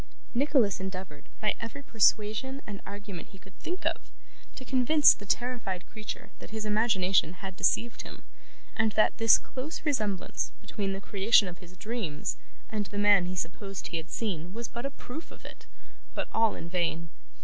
Nicholas 0.33 0.79
endeavoured, 0.79 1.29
by 1.41 1.53
every 1.61 1.83
persuasion 1.83 2.63
and 2.65 2.81
argument 2.87 3.27
he 3.27 3.37
could 3.37 3.53
think 3.59 3.85
of, 3.85 4.09
to 4.55 4.65
convince 4.65 5.13
the 5.13 5.27
terrified 5.27 5.85
creature 5.85 6.31
that 6.39 6.49
his 6.49 6.65
imagination 6.65 7.33
had 7.33 7.55
deceived 7.55 8.01
him, 8.01 8.23
and 8.75 8.93
that 8.93 9.15
this 9.19 9.37
close 9.37 9.85
resemblance 9.85 10.53
between 10.59 10.93
the 10.93 11.01
creation 11.01 11.47
of 11.47 11.59
his 11.59 11.77
dreams 11.77 12.37
and 12.67 12.87
the 12.87 12.97
man 12.97 13.27
he 13.27 13.35
supposed 13.35 13.89
he 13.89 13.97
had 13.97 14.09
seen 14.09 14.55
was 14.55 14.67
but 14.67 14.87
a 14.87 14.89
proof 14.89 15.29
of 15.29 15.45
it; 15.45 15.67
but 16.15 16.27
all 16.33 16.55
in 16.55 16.67
vain. 16.67 17.09